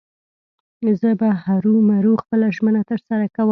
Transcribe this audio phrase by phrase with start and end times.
[0.99, 3.49] زه به هرو مرو خپله ژمنه تر سره کوم.